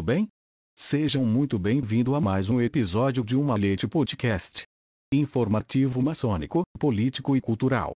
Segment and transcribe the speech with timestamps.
[0.00, 0.28] tudo bem?
[0.74, 4.62] Sejam muito bem-vindos a mais um episódio de Uma Leite Podcast.
[5.12, 7.92] Informativo maçônico, político e cultural.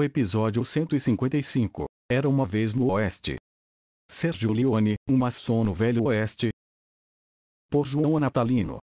[0.00, 1.84] Episódio 155.
[2.10, 3.36] Era uma vez no Oeste.
[4.10, 6.48] Sérgio Leone, um maçom no Velho Oeste.
[7.70, 8.78] Por João Natalino.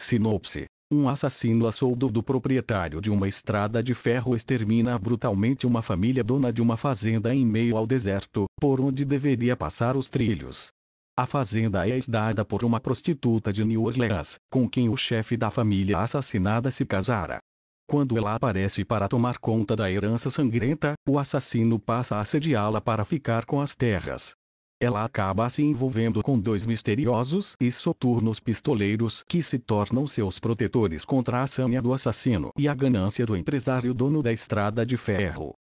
[0.00, 0.64] Sinopse.
[0.90, 6.24] Um assassino a soldo do proprietário de uma estrada de ferro extermina brutalmente uma família
[6.24, 10.70] dona de uma fazenda em meio ao deserto, por onde deveria passar os trilhos.
[11.18, 15.50] A fazenda é herdada por uma prostituta de New Orleans, com quem o chefe da
[15.50, 17.38] família assassinada se casara.
[17.88, 23.04] Quando ela aparece para tomar conta da herança sangrenta, o assassino passa a assediá-la para
[23.04, 24.34] ficar com as terras
[24.80, 31.04] ela acaba se envolvendo com dois misteriosos e soturnos pistoleiros que se tornam seus protetores
[31.04, 35.54] contra a sanha do assassino e a ganância do empresário dono da estrada de ferro.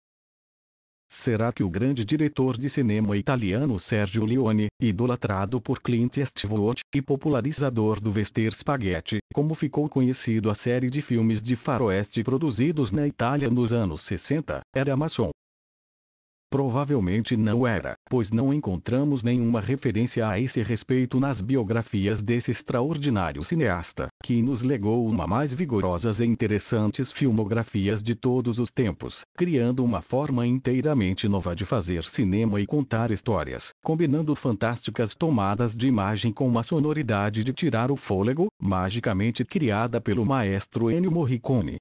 [1.16, 7.04] Será que o grande diretor de cinema italiano Sergio Leone, idolatrado por Clint Eastwood e
[7.04, 13.08] popularizador do Vester Spaghetti, como ficou conhecido a série de filmes de faroeste produzidos na
[13.08, 15.30] Itália nos anos 60, era maçom?
[16.54, 23.42] Provavelmente não era, pois não encontramos nenhuma referência a esse respeito nas biografias desse extraordinário
[23.42, 29.84] cineasta, que nos legou uma mais vigorosas e interessantes filmografias de todos os tempos, criando
[29.84, 36.32] uma forma inteiramente nova de fazer cinema e contar histórias, combinando fantásticas tomadas de imagem
[36.32, 41.78] com uma sonoridade de tirar o fôlego, magicamente criada pelo maestro Ennio Morricone.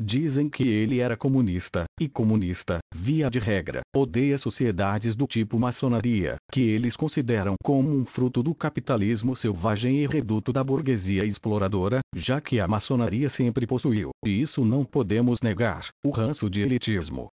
[0.00, 6.36] Dizem que ele era comunista, e comunista, via de regra, odeia sociedades do tipo maçonaria,
[6.52, 12.42] que eles consideram como um fruto do capitalismo selvagem e reduto da burguesia exploradora, já
[12.42, 17.28] que a maçonaria sempre possuiu, e isso não podemos negar, o ranço de elitismo.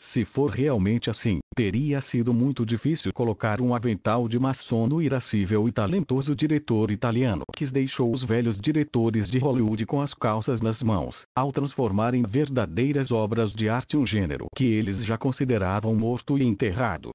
[0.00, 5.68] Se for realmente assim, teria sido muito difícil colocar um avental de maçom no irascível
[5.68, 10.84] e talentoso diretor italiano que deixou os velhos diretores de Hollywood com as calças nas
[10.84, 16.38] mãos, ao transformar em verdadeiras obras de arte um gênero que eles já consideravam morto
[16.38, 17.10] e enterrado.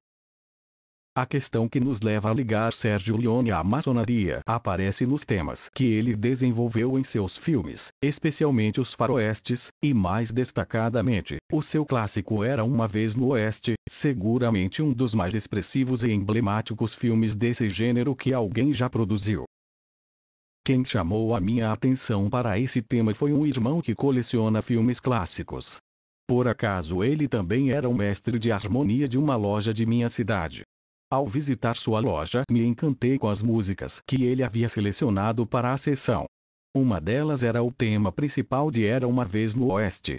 [1.16, 5.84] A questão que nos leva a ligar Sérgio Leone à maçonaria aparece nos temas que
[5.84, 12.64] ele desenvolveu em seus filmes, especialmente os faroestes, e mais destacadamente, o seu clássico Era
[12.64, 18.34] Uma Vez no Oeste, seguramente um dos mais expressivos e emblemáticos filmes desse gênero que
[18.34, 19.44] alguém já produziu.
[20.66, 25.76] Quem chamou a minha atenção para esse tema foi um irmão que coleciona filmes clássicos.
[26.26, 30.64] Por acaso ele também era um mestre de harmonia de uma loja de minha cidade.
[31.14, 35.78] Ao visitar sua loja, me encantei com as músicas que ele havia selecionado para a
[35.78, 36.24] sessão.
[36.76, 40.16] Uma delas era o tema principal de Era uma Vez no Oeste.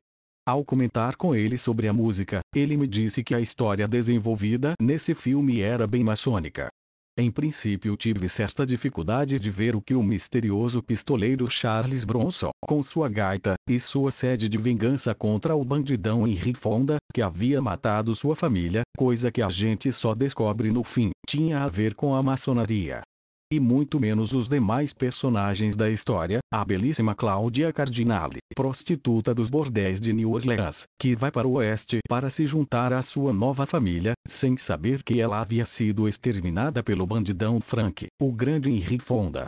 [0.47, 5.13] Ao comentar com ele sobre a música, ele me disse que a história desenvolvida nesse
[5.13, 6.69] filme era bem maçônica.
[7.17, 12.83] Em princípio tive certa dificuldade de ver o que o misterioso pistoleiro Charles Bronson, com
[12.83, 18.13] sua gaita, e sua sede de vingança contra o bandidão Henry Fonda, que havia matado
[18.13, 22.21] sua família, coisa que a gente só descobre no fim, tinha a ver com a
[22.21, 23.01] maçonaria
[23.51, 30.01] e muito menos os demais personagens da história, a belíssima Cláudia Cardinale, prostituta dos bordéis
[30.01, 34.13] de New Orleans, que vai para o oeste para se juntar à sua nova família,
[34.27, 39.47] sem saber que ela havia sido exterminada pelo bandidão Frank, o grande Henry Fonda.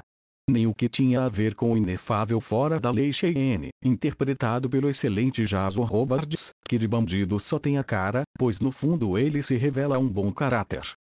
[0.49, 4.89] Nem o que tinha a ver com o inefável fora da lei Cheyenne, interpretado pelo
[4.89, 9.57] excelente Jason Robards, que de bandido só tem a cara, pois no fundo ele se
[9.57, 10.96] revela um bom caráter.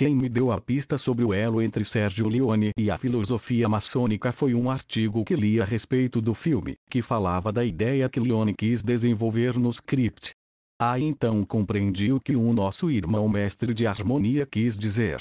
[0.00, 4.32] Quem me deu a pista sobre o elo entre Sérgio Leone e a filosofia maçônica
[4.32, 8.54] foi um artigo que li a respeito do filme, que falava da ideia que Leone
[8.54, 10.30] quis desenvolver no script.
[10.80, 15.20] Aí então compreendi o que um nosso irmão mestre de harmonia quis dizer.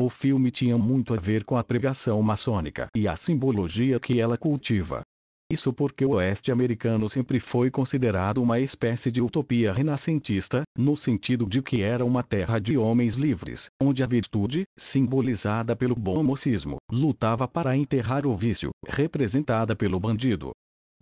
[0.00, 4.38] O filme tinha muito a ver com a pregação maçônica e a simbologia que ela
[4.38, 5.02] cultiva.
[5.50, 11.44] Isso porque o oeste americano sempre foi considerado uma espécie de utopia renascentista, no sentido
[11.44, 16.76] de que era uma terra de homens livres, onde a virtude, simbolizada pelo bom mocismo,
[16.88, 20.52] lutava para enterrar o vício, representada pelo bandido.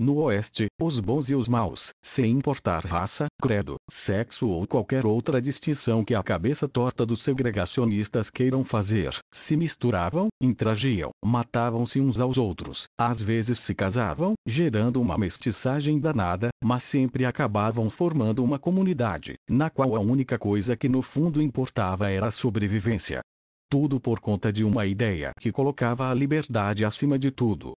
[0.00, 5.42] No Oeste, os bons e os maus, sem importar raça, credo, sexo ou qualquer outra
[5.42, 12.38] distinção que a cabeça torta dos segregacionistas queiram fazer, se misturavam, interagiam, matavam-se uns aos
[12.38, 19.34] outros, às vezes se casavam, gerando uma mestiçagem danada, mas sempre acabavam formando uma comunidade,
[19.50, 23.20] na qual a única coisa que no fundo importava era a sobrevivência.
[23.68, 27.74] Tudo por conta de uma ideia que colocava a liberdade acima de tudo.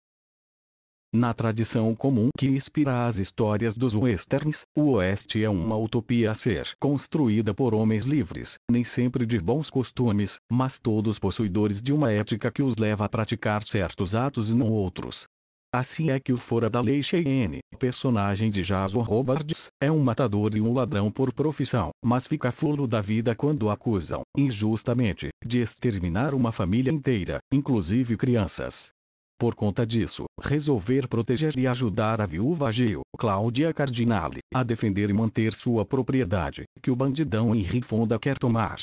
[1.14, 6.34] Na tradição comum que inspira as histórias dos westerns, o Oeste é uma utopia a
[6.34, 12.12] ser construída por homens livres, nem sempre de bons costumes, mas todos possuidores de uma
[12.12, 15.25] ética que os leva a praticar certos atos e não outros.
[15.72, 20.54] Assim é que o Fora da Lei Cheyenne, personagem de Jason Robards, é um matador
[20.56, 26.34] e um ladrão por profissão, mas fica fulo da vida quando acusam, injustamente, de exterminar
[26.34, 28.90] uma família inteira, inclusive crianças.
[29.38, 35.12] Por conta disso, resolver proteger e ajudar a viúva Gil, Cláudia Cardinale, a defender e
[35.12, 38.79] manter sua propriedade, que o bandidão Henry Fonda quer tomar.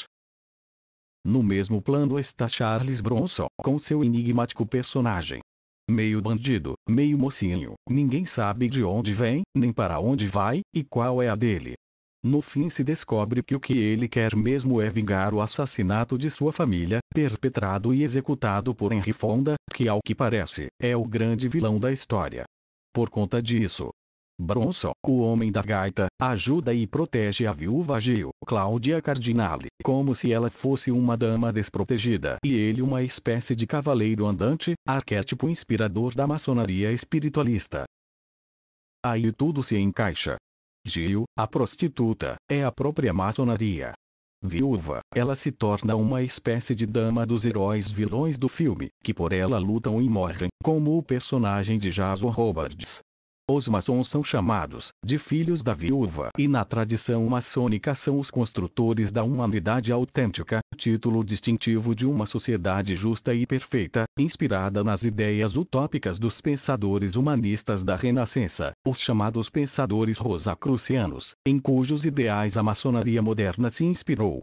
[1.25, 5.41] No mesmo plano está Charles Bronson, com seu enigmático personagem.
[5.91, 11.21] Meio bandido, meio mocinho, ninguém sabe de onde vem, nem para onde vai, e qual
[11.21, 11.73] é a dele.
[12.25, 16.27] No fim se descobre que o que ele quer mesmo é vingar o assassinato de
[16.31, 21.47] sua família, perpetrado e executado por Henry Fonda, que ao que parece, é o grande
[21.47, 22.43] vilão da história.
[22.91, 23.91] Por conta disso,
[24.41, 30.33] Bronson, o homem da gaita, ajuda e protege a viúva Gil, Cláudia Cardinale, como se
[30.33, 36.25] ela fosse uma dama desprotegida e ele uma espécie de cavaleiro andante, arquétipo inspirador da
[36.25, 37.83] maçonaria espiritualista.
[39.05, 40.37] Aí tudo se encaixa.
[40.87, 43.93] Gil, a prostituta, é a própria maçonaria.
[44.39, 49.33] Viúva, ela se torna uma espécie de dama dos heróis vilões do filme, que por
[49.33, 52.99] ela lutam e morrem, como o personagem de Jason Robards.
[53.47, 59.11] Os maçons são chamados de filhos da viúva e na tradição maçônica são os construtores
[59.11, 66.17] da humanidade autêntica, título distintivo de uma sociedade justa e perfeita, inspirada nas ideias utópicas
[66.17, 73.69] dos pensadores humanistas da Renascença, os chamados pensadores rosacrucianos, em cujos ideais a maçonaria moderna
[73.69, 74.41] se inspirou.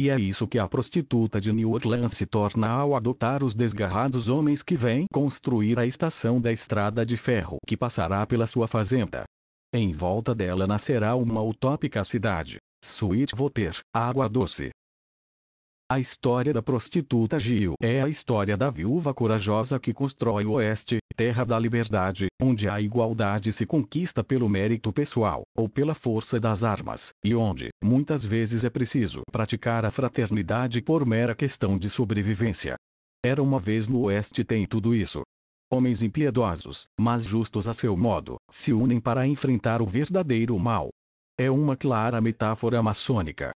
[0.00, 4.28] E é isso que a prostituta de New Orleans se torna ao adotar os desgarrados
[4.28, 9.24] homens que vêm construir a estação da estrada de ferro que passará pela sua fazenda.
[9.74, 12.56] Em volta dela nascerá uma utópica cidade.
[12.84, 14.70] Sweet Water, água doce,
[15.92, 20.96] a história da prostituta Gil é a história da viúva corajosa que constrói o Oeste,
[21.14, 26.64] terra da liberdade, onde a igualdade se conquista pelo mérito pessoal, ou pela força das
[26.64, 32.76] armas, e onde, muitas vezes é preciso praticar a fraternidade por mera questão de sobrevivência.
[33.22, 35.20] Era uma vez no Oeste tem tudo isso.
[35.70, 40.88] Homens impiedosos, mas justos a seu modo, se unem para enfrentar o verdadeiro mal.
[41.38, 43.52] É uma clara metáfora maçônica,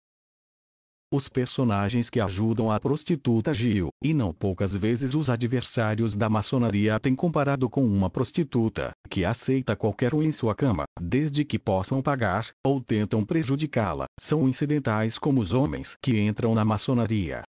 [1.15, 6.95] os personagens que ajudam a prostituta Gil, e não poucas vezes os adversários da maçonaria
[6.95, 11.59] a têm comparado com uma prostituta, que aceita qualquer um em sua cama, desde que
[11.59, 17.43] possam pagar, ou tentam prejudicá-la, são incidentais como os homens que entram na maçonaria.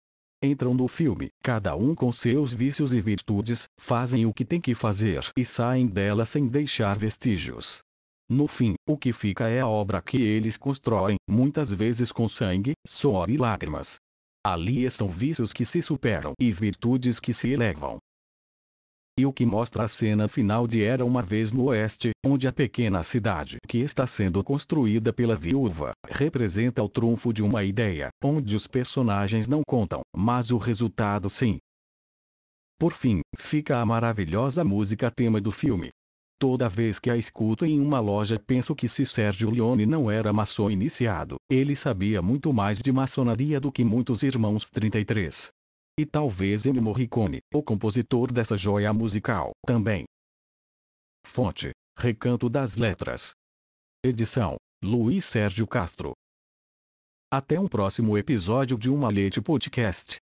[0.43, 4.75] Entram no filme, cada um com seus vícios e virtudes, fazem o que tem que
[4.75, 7.81] fazer e saem dela sem deixar vestígios.
[8.33, 12.73] No fim, o que fica é a obra que eles constroem, muitas vezes com sangue,
[12.83, 13.97] suor e lágrimas.
[14.43, 17.99] Ali estão vícios que se superam e virtudes que se elevam.
[19.19, 22.51] E o que mostra a cena final de Era uma vez no Oeste, onde a
[22.51, 28.55] pequena cidade que está sendo construída pela viúva, representa o trunfo de uma ideia, onde
[28.55, 31.59] os personagens não contam, mas o resultado sim.
[32.79, 35.91] Por fim, fica a maravilhosa música tema do filme,
[36.39, 40.33] Toda vez que a escuto em uma loja penso que se Sérgio Leone não era
[40.33, 45.49] maçom iniciado, ele sabia muito mais de maçonaria do que muitos irmãos 33.
[45.99, 50.05] E talvez Ennio Morricone, o compositor dessa joia musical, também.
[51.25, 53.31] Fonte: Recanto das Letras.
[54.03, 56.13] Edição: Luiz Sérgio Castro.
[57.31, 60.17] Até um próximo episódio de Uma Leite Podcast.